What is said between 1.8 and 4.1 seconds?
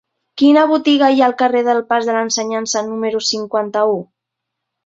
Pas de l'Ensenyança número cinquanta-u?